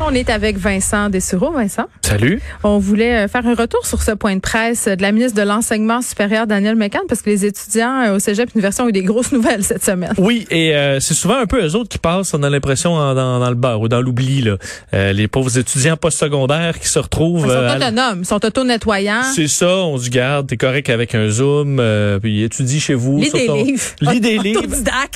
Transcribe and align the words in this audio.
On 0.00 0.12
est 0.12 0.28
avec 0.28 0.58
Vincent 0.58 1.08
Dessureau. 1.08 1.52
Vincent? 1.52 1.86
Salut. 2.02 2.40
On 2.62 2.78
voulait 2.78 3.24
euh, 3.24 3.28
faire 3.28 3.46
un 3.46 3.54
retour 3.54 3.86
sur 3.86 4.02
ce 4.02 4.10
point 4.10 4.34
de 4.34 4.40
presse 4.40 4.86
de 4.86 5.00
la 5.00 5.12
ministre 5.12 5.40
de 5.40 5.46
l'Enseignement 5.46 6.02
supérieur, 6.02 6.46
Daniel 6.46 6.74
McCann, 6.74 7.02
parce 7.08 7.22
que 7.22 7.30
les 7.30 7.46
étudiants 7.46 8.02
euh, 8.02 8.16
au 8.16 8.18
Cégep 8.18 8.50
Université 8.54 8.82
ont 8.82 8.88
eu 8.88 8.92
des 8.92 9.02
grosses 9.02 9.32
nouvelles 9.32 9.62
cette 9.64 9.84
semaine. 9.84 10.12
Oui, 10.18 10.46
et 10.50 10.74
euh, 10.74 11.00
c'est 11.00 11.14
souvent 11.14 11.38
un 11.38 11.46
peu 11.46 11.64
eux 11.64 11.74
autres 11.76 11.88
qui 11.88 11.98
passent, 11.98 12.34
on 12.34 12.42
a 12.42 12.50
l'impression, 12.50 12.96
dans, 13.14 13.38
dans 13.38 13.48
le 13.48 13.54
beurre 13.54 13.80
ou 13.80 13.88
dans 13.88 14.02
l'oubli. 14.02 14.42
là. 14.42 14.56
Euh, 14.92 15.12
les 15.12 15.26
pauvres 15.28 15.56
étudiants 15.56 15.96
postsecondaires 15.96 16.78
qui 16.80 16.88
se 16.88 16.98
retrouvent... 16.98 17.46
Ils 17.46 17.50
sont 17.50 17.56
euh, 17.56 17.76
autonomes, 17.76 18.18
ils 18.20 18.26
sont 18.26 18.44
auto-nettoyants. 18.44 19.22
c'est 19.34 19.48
ça, 19.48 19.68
on 19.76 19.96
se 19.96 20.10
garde, 20.10 20.48
t'es 20.48 20.56
correct 20.58 20.90
avec 20.90 21.14
un 21.14 21.28
Zoom, 21.28 21.78
euh, 21.80 22.18
puis 22.18 22.42
étudie 22.42 22.80
chez 22.80 22.94
vous. 22.94 23.18
Lis 23.20 23.30
des 23.30 23.46
ton- 23.46 23.62
livres. 23.62 23.82
Lis 24.02 24.20
des 24.20 24.38
livres. 24.38 24.62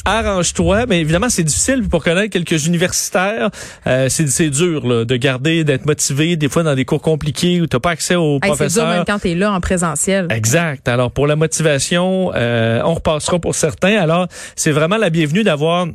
Arrange-toi, 0.05 0.87
mais 0.87 1.01
évidemment, 1.01 1.29
c'est 1.29 1.43
difficile 1.45 1.87
pour 1.89 2.03
connaître 2.03 2.31
quelques 2.31 2.65
universitaires. 2.67 3.51
euh, 3.87 4.07
c'est 4.09 4.29
c'est 4.29 4.49
dur 4.71 4.87
là, 4.87 5.05
de 5.05 5.17
garder, 5.17 5.65
d'être 5.65 5.87
motivé, 5.87 6.37
des 6.37 6.49
fois 6.49 6.63
dans 6.63 6.75
des 6.75 6.85
cours 6.85 7.03
compliqués 7.03 7.61
où 7.61 7.67
t'as 7.67 7.81
pas 7.81 7.91
accès 7.91 8.15
aux 8.15 8.37
Hey, 8.37 8.41
c'est 8.43 8.49
dur 8.49 8.57
professeurs. 8.57 8.89
même 8.89 9.05
quand 9.07 9.19
t'es 9.19 9.35
là 9.35 9.53
en 9.53 9.61
présentiel. 9.61 10.27
Exact. 10.31 10.89
Alors 10.89 11.11
pour 11.11 11.27
la 11.27 11.37
motivation, 11.37 12.33
euh, 12.35 12.81
on 12.85 12.95
repassera 12.95 13.39
pour 13.39 13.55
certains. 13.55 13.97
Alors 13.97 14.27
c'est 14.57 14.71
vraiment 14.73 14.97
la 14.97 15.11
bienvenue 15.11 15.43
d'avoir 15.45 15.87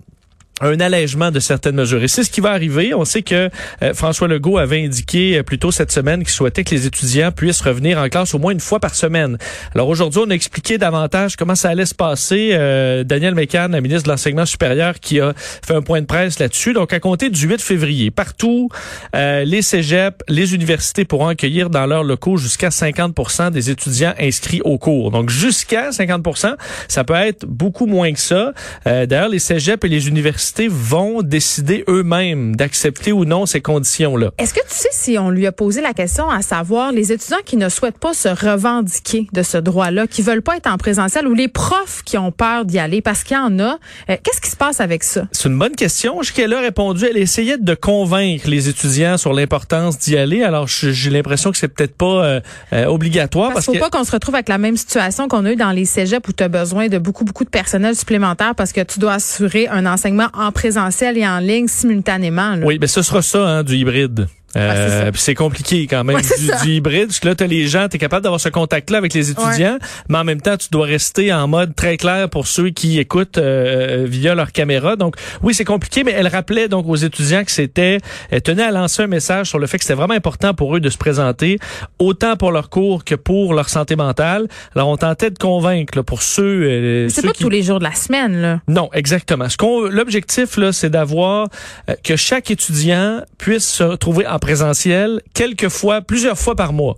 un 0.61 0.79
allègement 0.79 1.31
de 1.31 1.39
certaines 1.39 1.75
mesures. 1.75 2.03
Et 2.03 2.07
c'est 2.07 2.23
ce 2.23 2.29
qui 2.29 2.39
va 2.39 2.51
arriver. 2.51 2.93
On 2.93 3.05
sait 3.05 3.23
que 3.23 3.49
euh, 3.81 3.93
François 3.93 4.27
Legault 4.27 4.59
avait 4.59 4.83
indiqué 4.83 5.37
euh, 5.37 5.43
plus 5.43 5.57
tôt 5.57 5.71
cette 5.71 5.91
semaine 5.91 6.19
qu'il 6.19 6.29
souhaitait 6.31 6.63
que 6.63 6.75
les 6.75 6.85
étudiants 6.85 7.31
puissent 7.31 7.61
revenir 7.61 7.97
en 7.97 8.07
classe 8.07 8.35
au 8.35 8.39
moins 8.39 8.51
une 8.51 8.59
fois 8.59 8.79
par 8.79 8.93
semaine. 8.93 9.37
Alors 9.73 9.89
aujourd'hui, 9.89 10.21
on 10.25 10.29
a 10.29 10.33
expliqué 10.33 10.77
davantage 10.77 11.37
comment 11.37 11.55
ça 11.55 11.69
allait 11.69 11.87
se 11.87 11.95
passer. 11.95 12.51
Euh, 12.53 13.03
Daniel 13.03 13.33
Mécan, 13.33 13.69
la 13.71 13.81
ministre 13.81 14.03
de 14.03 14.09
l'Enseignement 14.09 14.45
supérieur, 14.45 14.99
qui 14.99 15.19
a 15.19 15.33
fait 15.35 15.73
un 15.73 15.81
point 15.81 16.01
de 16.01 16.05
presse 16.05 16.37
là-dessus. 16.37 16.73
Donc 16.73 16.93
à 16.93 16.99
compter 16.99 17.31
du 17.31 17.47
8 17.47 17.59
février, 17.59 18.11
partout, 18.11 18.69
euh, 19.15 19.43
les 19.45 19.63
cégeps, 19.63 20.17
les 20.27 20.53
universités 20.53 21.03
pourront 21.03 21.29
accueillir 21.29 21.71
dans 21.71 21.87
leurs 21.87 22.03
locaux 22.03 22.37
jusqu'à 22.37 22.69
50% 22.69 23.49
des 23.49 23.71
étudiants 23.71 24.13
inscrits 24.19 24.61
au 24.63 24.77
cours. 24.77 25.09
Donc 25.09 25.31
jusqu'à 25.31 25.89
50% 25.89 26.55
ça 26.87 27.03
peut 27.03 27.15
être 27.15 27.45
beaucoup 27.45 27.87
moins 27.87 28.13
que 28.13 28.19
ça. 28.19 28.53
D'ailleurs, 28.85 29.29
les 29.29 29.39
cégeps 29.39 29.83
et 29.85 29.89
les 29.89 30.07
universités 30.07 30.42
vont 30.69 31.21
décider 31.21 31.83
eux-mêmes 31.87 32.55
d'accepter 32.55 33.11
ou 33.11 33.25
non 33.25 33.45
ces 33.45 33.61
conditions-là. 33.61 34.31
Est-ce 34.37 34.53
que 34.53 34.59
tu 34.61 34.75
sais 34.75 34.89
si 34.91 35.17
on 35.17 35.29
lui 35.29 35.47
a 35.47 35.51
posé 35.51 35.81
la 35.81 35.93
question 35.93 36.29
à 36.29 36.41
savoir 36.41 36.91
les 36.91 37.11
étudiants 37.11 37.37
qui 37.45 37.57
ne 37.57 37.69
souhaitent 37.69 37.97
pas 37.99 38.13
se 38.13 38.27
revendiquer 38.29 39.27
de 39.33 39.43
ce 39.43 39.57
droit-là, 39.57 40.07
qui 40.07 40.21
veulent 40.21 40.41
pas 40.41 40.57
être 40.57 40.67
en 40.67 40.77
présentiel 40.77 41.27
ou 41.27 41.33
les 41.33 41.47
profs 41.47 42.01
qui 42.03 42.17
ont 42.17 42.31
peur 42.31 42.65
d'y 42.65 42.79
aller 42.79 43.01
parce 43.01 43.23
qu'il 43.23 43.35
y 43.37 43.39
en 43.39 43.59
a, 43.59 43.77
euh, 44.09 44.17
qu'est-ce 44.23 44.41
qui 44.41 44.49
se 44.49 44.55
passe 44.55 44.79
avec 44.79 45.03
ça? 45.03 45.27
C'est 45.31 45.49
une 45.49 45.57
bonne 45.59 45.75
question. 45.75 46.21
Jusqu'elle 46.21 46.53
a 46.53 46.59
répondu, 46.61 47.05
elle 47.09 47.17
essayait 47.17 47.57
de 47.57 47.73
convaincre 47.75 48.47
les 48.49 48.69
étudiants 48.69 49.17
sur 49.17 49.33
l'importance 49.33 49.97
d'y 49.99 50.17
aller. 50.17 50.43
Alors, 50.43 50.67
je- 50.67 50.91
j'ai 50.91 51.09
l'impression 51.09 51.51
que 51.51 51.57
c'est 51.57 51.67
peut-être 51.67 51.95
pas 51.95 52.05
euh, 52.25 52.41
euh, 52.73 52.85
obligatoire 52.85 53.47
Parce 53.53 53.53
parce, 53.53 53.65
qu'il 53.67 53.79
faut 53.79 53.85
que 53.85 53.91
pas 53.91 53.97
qu'on 53.97 54.03
se 54.03 54.11
retrouve 54.11 54.35
avec 54.35 54.49
la 54.49 54.57
même 54.57 54.77
situation 54.77 55.27
qu'on 55.27 55.45
a 55.45 55.51
eu 55.51 55.55
dans 55.55 55.71
les 55.71 55.85
cégeps 55.85 56.27
où 56.27 56.33
tu 56.33 56.43
as 56.43 56.49
besoin 56.49 56.87
de 56.87 56.97
beaucoup, 56.97 57.23
beaucoup 57.25 57.43
de 57.43 57.49
personnel 57.49 57.95
supplémentaire 57.95 58.55
parce 58.55 58.71
que 58.73 58.81
tu 58.81 58.99
dois 58.99 59.13
assurer 59.13 59.67
un 59.67 59.85
enseignement 59.85 60.27
en 60.33 60.51
présentiel 60.51 61.17
et 61.17 61.27
en 61.27 61.39
ligne 61.39 61.67
simultanément. 61.67 62.55
là. 62.55 62.65
oui, 62.65 62.77
mais 62.79 62.87
ce 62.87 63.01
sera 63.01 63.21
ça, 63.21 63.47
hein, 63.47 63.63
du 63.63 63.75
hybride. 63.75 64.27
Euh, 64.55 65.05
Ouais, 65.05 65.11
c'est 65.15 65.35
compliqué 65.35 65.87
quand 65.87 66.03
même 66.03 66.15
Ouais, 66.17 66.21
du, 66.21 66.67
du 66.67 66.75
hybride 66.75 67.07
parce 67.07 67.19
que 67.19 67.27
là 67.27 67.35
tu 67.35 67.45
les 67.47 67.67
gens 67.67 67.87
tu 67.89 67.95
es 67.95 67.99
capable 67.99 68.23
d'avoir 68.23 68.39
ce 68.39 68.49
contact 68.49 68.89
là 68.91 68.99
avec 68.99 69.13
les 69.13 69.31
étudiants 69.31 69.77
mais 70.09 70.17
en 70.19 70.23
même 70.23 70.41
temps 70.41 70.57
tu 70.57 70.69
dois 70.71 70.85
rester 70.85 71.33
en 71.33 71.47
mode 71.47 71.75
très 71.75 71.97
clair 71.97 72.29
pour 72.29 72.47
ceux 72.47 72.69
qui 72.69 72.99
écoutent 72.99 73.37
euh, 73.37 74.05
via 74.07 74.35
leur 74.35 74.51
caméra 74.51 74.95
donc 74.95 75.15
oui 75.41 75.53
c'est 75.53 75.65
compliqué 75.65 76.03
mais 76.03 76.11
elle 76.11 76.27
rappelait 76.27 76.67
donc 76.67 76.87
aux 76.87 76.95
étudiants 76.95 77.43
que 77.43 77.51
c'était 77.51 77.97
elle 78.29 78.41
tenait 78.41 78.63
à 78.63 78.71
lancer 78.71 79.03
un 79.03 79.07
message 79.07 79.49
sur 79.49 79.59
le 79.59 79.67
fait 79.67 79.77
que 79.77 79.83
c'était 79.83 79.95
vraiment 79.95 80.13
important 80.13 80.53
pour 80.53 80.75
eux 80.75 80.79
de 80.79 80.89
se 80.89 80.97
présenter 80.97 81.57
autant 81.99 82.35
pour 82.35 82.51
leur 82.51 82.69
cours 82.69 83.03
que 83.03 83.15
pour 83.15 83.53
leur 83.53 83.69
santé 83.69 83.95
mentale 83.95 84.47
alors 84.75 84.89
on 84.89 84.97
tentait 84.97 85.31
de 85.31 85.37
convaincre 85.37 85.97
là, 85.97 86.03
pour 86.03 86.21
ceux, 86.21 86.63
euh, 86.63 87.09
C'est 87.09 87.21
pas 87.21 87.31
qui 87.31 87.43
tous 87.43 87.49
les 87.49 87.63
jours 87.63 87.79
de 87.79 87.83
la 87.83 87.93
semaine. 87.93 88.41
Là. 88.41 88.59
non, 88.67 88.89
exactement. 88.93 89.49
Ce 89.49 89.57
qu'on, 89.57 89.81
l'objectif 89.81 90.57
là, 90.57 90.71
c'est 90.71 90.89
d'avoir 90.89 91.47
euh, 91.89 91.95
que 92.03 92.15
chaque 92.15 92.51
étudiant 92.51 93.21
puisse 93.37 93.67
se 93.67 93.83
retrouver 93.83 94.27
en 94.27 94.39
présentiel 94.43 95.21
quelques 95.33 95.69
fois, 95.69 96.01
plusieurs 96.01 96.37
fois 96.37 96.53
par 96.53 96.73
mois. 96.73 96.97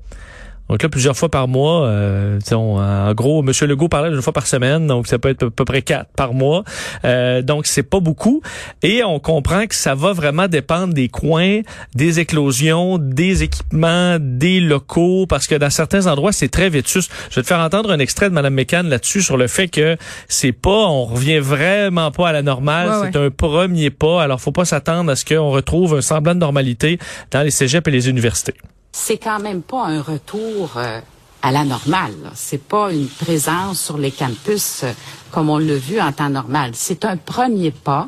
Donc 0.70 0.82
là, 0.82 0.90
plusieurs 0.90 1.16
fois 1.16 1.30
par 1.30 1.48
mois, 1.48 1.86
euh, 1.86 2.40
en 2.52 3.14
gros, 3.14 3.44
M. 3.44 3.52
Legault 3.68 3.88
parlait 3.88 4.10
d'une 4.10 4.22
fois 4.22 4.34
par 4.34 4.48
semaine, 4.48 4.88
donc 4.88 5.08
ça 5.08 5.20
peut 5.20 5.30
être 5.30 5.48
à 5.48 5.50
peu 5.50 5.66
près 5.66 5.82
quatre 5.82 6.10
par 6.16 6.34
mois. 6.34 6.64
Euh, 7.04 7.42
donc 7.42 7.68
c'est 7.68 7.84
pas 7.84 8.00
beaucoup. 8.00 8.42
Et 8.82 9.04
on 9.04 9.20
comprend 9.20 9.68
que 9.68 9.76
ça 9.76 9.94
va 9.94 10.14
vraiment 10.14 10.48
dépendre 10.48 10.94
des 10.94 11.08
coins, 11.08 11.62
des 11.94 12.20
éclosions, 12.20 12.98
des 12.98 13.44
équipements, 13.44 14.18
des 14.20 14.60
locaux, 14.60 15.26
parce 15.28 15.48
que 15.48 15.56
dans 15.56 15.70
certains 15.70 16.08
endroits, 16.08 16.32
c'est 16.32 16.50
très 16.50 16.70
vétus. 16.70 17.10
Je 17.30 17.36
vais 17.36 17.42
te 17.44 17.48
faire 17.48 17.60
entendre 17.60 17.92
un 17.92 18.00
extrait 18.00 18.30
de 18.30 18.34
Mme 18.34 18.54
Mécan 18.54 18.84
là-dessus 18.84 19.22
sur 19.22 19.38
le 19.38 19.48
fait 19.48 19.68
que 19.68 19.98
c'est 20.28 20.52
pas, 20.52 20.88
on 20.88 21.06
revient 21.06 21.40
vraiment 21.40 22.12
pas 22.12 22.30
à 22.30 22.32
la 22.32 22.42
normale. 22.42 22.90
Ouais, 22.90 23.10
c'est 23.12 23.20
ouais. 23.20 23.26
un 23.28 23.30
premier 23.30 23.92
pas. 23.92 24.24
Alors, 24.24 24.42
faut 24.42 24.52
pas 24.52 24.66
s'attendre 24.66 25.12
à 25.12 25.16
ce 25.16 25.26
qu'on 25.26 25.52
retrouve 25.52 25.96
un 25.96 26.02
semblant 26.02 26.34
de 26.34 26.40
normalité 26.40 26.98
dans 27.32 27.42
les 27.42 27.52
cégeps 27.52 27.88
et 27.88 27.92
les 27.92 28.10
universités. 28.10 28.56
C'est 28.98 29.18
quand 29.18 29.40
même 29.40 29.62
pas 29.62 29.84
un 29.88 30.02
retour 30.02 30.72
euh, 30.78 31.02
à 31.42 31.52
la 31.52 31.66
normale. 31.66 32.16
C'est 32.34 32.64
pas 32.64 32.94
une 32.94 33.08
présence 33.08 33.82
sur 33.82 33.98
les 33.98 34.10
campus 34.12 34.84
euh, 34.84 34.94
comme 35.32 35.50
on 35.50 35.58
l'a 35.58 35.76
vu 35.76 36.00
en 36.00 36.14
temps 36.14 36.30
normal. 36.30 36.72
C'est 36.74 37.04
un 37.04 37.18
premier 37.18 37.72
pas. 37.72 38.08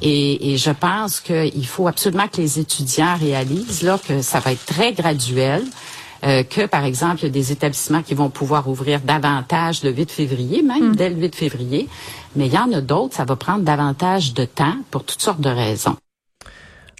Et, 0.00 0.52
et 0.52 0.56
je 0.58 0.70
pense 0.70 1.18
qu'il 1.20 1.66
faut 1.66 1.88
absolument 1.88 2.28
que 2.28 2.36
les 2.40 2.60
étudiants 2.60 3.16
réalisent 3.16 3.82
là 3.82 3.98
que 3.98 4.22
ça 4.22 4.38
va 4.38 4.52
être 4.52 4.64
très 4.64 4.92
graduel. 4.92 5.64
euh, 6.24 6.44
que, 6.44 6.66
par 6.66 6.84
exemple, 6.84 7.18
il 7.20 7.22
y 7.24 7.26
a 7.26 7.30
des 7.30 7.52
établissements 7.52 8.02
qui 8.02 8.14
vont 8.14 8.30
pouvoir 8.30 8.68
ouvrir 8.68 9.00
davantage 9.00 9.82
le 9.82 9.90
8 9.90 10.10
février, 10.10 10.62
même 10.62 10.94
dès 10.94 11.10
le 11.10 11.16
8 11.16 11.34
février. 11.34 11.88
Mais 12.36 12.46
il 12.46 12.52
y 12.52 12.58
en 12.58 12.72
a 12.72 12.80
d'autres, 12.80 13.16
ça 13.16 13.24
va 13.24 13.36
prendre 13.36 13.64
davantage 13.64 14.32
de 14.34 14.44
temps 14.44 14.76
pour 14.90 15.04
toutes 15.04 15.20
sortes 15.20 15.40
de 15.40 15.50
raisons. 15.50 15.96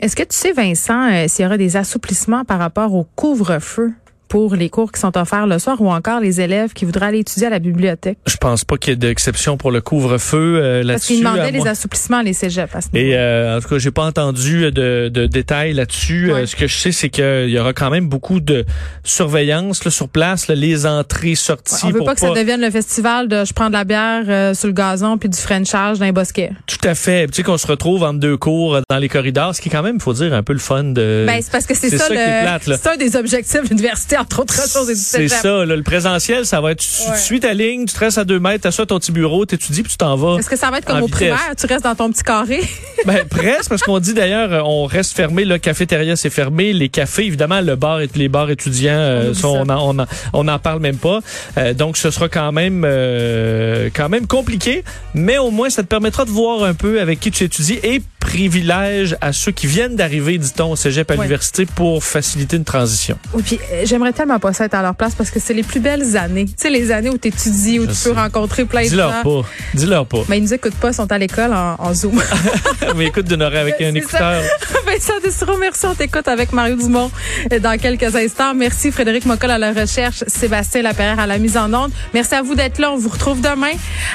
Est-ce 0.00 0.16
que 0.16 0.22
tu 0.22 0.36
sais, 0.36 0.52
Vincent, 0.52 1.10
euh, 1.12 1.28
s'il 1.28 1.44
y 1.44 1.46
aura 1.46 1.58
des 1.58 1.76
assouplissements 1.76 2.44
par 2.44 2.58
rapport 2.58 2.94
au 2.94 3.04
couvre-feu? 3.16 3.92
Pour 4.32 4.54
les 4.54 4.70
cours 4.70 4.90
qui 4.90 4.98
sont 4.98 5.14
offerts 5.18 5.46
le 5.46 5.58
soir 5.58 5.78
ou 5.82 5.90
encore 5.92 6.18
les 6.18 6.40
élèves 6.40 6.72
qui 6.72 6.86
voudraient 6.86 7.08
aller 7.08 7.18
étudier 7.18 7.48
à 7.48 7.50
la 7.50 7.58
bibliothèque? 7.58 8.16
Je 8.26 8.38
pense 8.38 8.64
pas 8.64 8.78
qu'il 8.78 8.92
y 8.92 8.94
ait 8.94 8.96
d'exception 8.96 9.58
pour 9.58 9.70
le 9.70 9.82
couvre-feu 9.82 10.38
euh, 10.56 10.78
Parce 10.78 10.86
là-dessus. 10.86 11.06
qu'ils 11.12 11.18
demandaient 11.22 11.50
les 11.50 11.68
à 11.68 12.22
les 12.22 12.32
cégeps 12.32 12.74
à 12.74 12.80
ce 12.80 12.88
Et 12.94 13.14
euh, 13.14 13.58
en 13.58 13.60
tout 13.60 13.68
cas, 13.68 13.76
j'ai 13.76 13.90
pas 13.90 14.06
entendu 14.06 14.72
de, 14.72 15.10
de 15.12 15.26
détails 15.26 15.74
là-dessus. 15.74 16.32
Ouais. 16.32 16.40
Euh, 16.40 16.46
ce 16.46 16.56
que 16.56 16.66
je 16.66 16.74
sais, 16.74 16.92
c'est 16.92 17.10
qu'il 17.10 17.50
y 17.50 17.58
aura 17.58 17.74
quand 17.74 17.90
même 17.90 18.08
beaucoup 18.08 18.40
de 18.40 18.64
surveillance 19.04 19.84
là, 19.84 19.90
sur 19.90 20.08
place, 20.08 20.48
là, 20.48 20.54
les 20.54 20.86
entrées, 20.86 21.34
sorties. 21.34 21.84
On 21.84 21.90
veut 21.90 21.98
pour 21.98 22.06
pas 22.06 22.14
que 22.14 22.20
ça 22.20 22.32
devienne 22.32 22.62
le 22.62 22.70
festival 22.70 23.28
de 23.28 23.44
je 23.44 23.52
prends 23.52 23.68
de 23.68 23.74
la 23.74 23.84
bière 23.84 24.24
euh, 24.28 24.54
sur 24.54 24.68
le 24.68 24.72
gazon 24.72 25.18
puis 25.18 25.28
du 25.28 25.38
frenchage 25.38 25.98
dans 25.98 26.06
les 26.06 26.12
bosquets. 26.12 26.52
Tout 26.66 26.88
à 26.88 26.94
fait. 26.94 27.26
Tu 27.26 27.34
sais 27.34 27.42
qu'on 27.42 27.58
se 27.58 27.66
retrouve 27.66 28.02
entre 28.02 28.18
deux 28.18 28.38
cours 28.38 28.76
euh, 28.76 28.80
dans 28.88 28.98
les 28.98 29.10
corridors, 29.10 29.54
ce 29.54 29.60
qui 29.60 29.68
est 29.68 29.72
quand 29.72 29.82
même, 29.82 30.00
faut 30.00 30.14
dire, 30.14 30.32
un 30.32 30.42
peu 30.42 30.54
le 30.54 30.58
fun 30.58 30.84
de. 30.84 31.24
Ben, 31.26 31.38
c'est 31.42 31.52
parce 31.52 31.66
que 31.66 31.74
c'est 31.74 31.90
ça, 31.90 32.08
ça 32.08 32.58
le, 32.58 32.76
c'est 32.76 32.88
un 32.88 32.96
des 32.96 33.14
objectifs 33.14 33.62
de 33.62 33.68
l'université, 33.68 34.16
entre 34.22 34.40
autres 34.42 34.54
choses, 34.54 34.88
et 34.90 34.94
du 34.94 35.00
C'est 35.00 35.28
ça, 35.28 35.64
là, 35.64 35.76
le 35.76 35.82
présentiel, 35.82 36.46
ça 36.46 36.60
va 36.60 36.72
être, 36.72 36.80
tu, 36.80 36.88
Ouais. 37.08 37.16
tu 37.16 37.22
suis 37.22 37.40
ta 37.40 37.52
ligne, 37.54 37.84
tu 37.86 37.94
te 37.94 37.98
restes 38.00 38.18
à 38.18 38.24
deux 38.24 38.38
mètres, 38.40 38.62
t'assois 38.62 38.86
ton 38.86 38.98
petit 38.98 39.12
bureau, 39.12 39.44
t'étudies, 39.44 39.82
puis 39.82 39.90
tu 39.92 39.98
t'en 39.98 40.16
vas. 40.16 40.38
Est-ce 40.38 40.48
que 40.50 40.56
ça 40.56 40.70
va 40.70 40.78
être 40.78 40.84
comme 40.84 40.98
au 41.02 41.06
vitesse. 41.06 41.16
primaire? 41.18 41.52
Tu 41.58 41.66
restes 41.66 41.84
dans 41.84 41.94
ton 41.94 42.10
petit 42.10 42.22
carré? 42.22 42.60
Ben, 43.04 43.24
presque, 43.28 43.68
parce 43.68 43.82
qu'on 43.82 43.98
dit 43.98 44.14
d'ailleurs, 44.14 44.52
euh, 44.52 44.60
on 44.64 44.84
reste 44.86 45.16
fermé, 45.16 45.44
le 45.44 45.58
cafétéria 45.58 46.14
c'est 46.14 46.30
fermé, 46.30 46.72
les 46.72 46.88
cafés, 46.88 47.24
évidemment, 47.26 47.60
le 47.60 47.74
bar 47.74 48.00
et 48.00 48.08
les 48.14 48.28
bars 48.28 48.48
étudiants, 48.48 48.92
euh, 48.92 49.30
On 49.30 49.34
ça, 49.34 49.48
en, 49.48 49.66
on, 49.68 49.98
en, 49.98 50.06
on 50.32 50.46
en 50.46 50.58
parle 50.60 50.78
même 50.80 50.98
pas. 50.98 51.18
Euh, 51.58 51.74
donc, 51.74 51.96
ce 51.96 52.12
sera 52.12 52.28
quand 52.28 52.52
même, 52.52 52.84
euh, 52.86 53.90
quand 53.92 54.08
même 54.08 54.28
compliqué, 54.28 54.84
mais 55.14 55.38
au 55.38 55.50
moins, 55.50 55.68
ça 55.68 55.82
te 55.82 55.88
permettra 55.88 56.24
de 56.24 56.30
voir 56.30 56.62
un 56.62 56.74
peu 56.74 57.00
avec 57.00 57.18
qui 57.18 57.32
tu 57.32 57.42
étudies 57.42 57.80
et 57.82 58.02
privilège 58.22 59.16
à 59.20 59.32
ceux 59.32 59.52
qui 59.52 59.66
viennent 59.66 59.96
d'arriver, 59.96 60.38
dit-on, 60.38 60.70
au 60.72 60.76
cégep 60.76 61.10
à 61.10 61.14
Ouais. 61.14 61.18
l'université 61.20 61.66
pour 61.66 62.02
faciliter 62.02 62.56
une 62.56 62.64
transition. 62.64 63.18
Oui, 63.34 63.42
puis 63.44 63.58
euh, 63.72 63.82
j'aimerais 63.84 64.12
tellement 64.12 64.38
pas 64.38 64.52
ça 64.52 64.64
être 64.64 64.74
à 64.74 64.82
leur 64.82 64.94
place 64.94 65.14
parce 65.14 65.30
que 65.30 65.38
c'est 65.40 65.52
les 65.54 65.62
plus 65.62 65.80
belles 65.80 66.16
années. 66.16 66.46
Tu 66.46 66.52
sais, 66.56 66.70
les 66.70 66.90
années 66.92 67.10
où 67.10 67.18
tu 67.18 67.28
étudies, 67.28 67.78
où 67.80 67.82
Je 67.84 67.88
tu 67.90 67.94
sais. 67.94 68.08
peux 68.10 68.16
rencontrer 68.16 68.64
plein 68.64 68.82
de 68.84 68.88
Dis-leur 68.88 69.12
gens. 69.12 69.42
pas. 69.42 69.48
Dis-leur 69.74 70.06
pas. 70.06 70.18
Mais 70.28 70.38
ils 70.38 70.42
nous 70.44 70.54
écoutent 70.54 70.74
pas, 70.76 70.88
ils 70.88 70.94
sont 70.94 71.10
à 71.12 71.18
l'école 71.18 71.52
en, 71.52 71.76
en 71.78 71.92
Zoom. 71.94 72.22
Mais 72.96 73.06
écoute, 73.06 73.26
d'honorer 73.26 73.58
avec 73.58 73.80
un 73.80 73.94
écouteur. 73.94 74.40
Vincent 74.86 75.12
Dessureau, 75.22 75.58
merci. 75.58 75.84
On 75.86 75.94
t'écoute 75.94 76.28
avec 76.28 76.52
Mario 76.52 76.76
Dumont 76.76 77.10
euh, 77.52 77.58
dans 77.58 77.78
quelques 77.78 78.14
instants. 78.14 78.54
Merci 78.54 78.90
Frédéric 78.92 79.26
Mocol 79.26 79.50
à 79.50 79.58
la 79.58 79.72
recherche, 79.72 80.24
Sébastien 80.26 80.82
Laperrière 80.82 81.18
à 81.20 81.26
la 81.26 81.38
mise 81.38 81.56
en 81.56 81.72
onde. 81.74 81.90
Merci 82.14 82.34
à 82.34 82.42
vous 82.42 82.54
d'être 82.54 82.78
là. 82.78 82.92
On 82.92 82.96
vous 82.96 83.08
retrouve 83.10 83.40
demain 83.40 83.72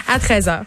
à 0.07 0.17
13h. 0.17 0.61